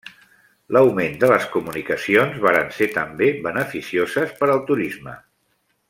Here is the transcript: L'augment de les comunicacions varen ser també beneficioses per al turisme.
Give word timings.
L'augment 0.75 1.17
de 1.23 1.29
les 1.31 1.45
comunicacions 1.57 2.39
varen 2.47 2.73
ser 2.79 2.87
també 2.97 3.29
beneficioses 3.45 4.35
per 4.41 4.51
al 4.55 4.65
turisme. 4.73 5.17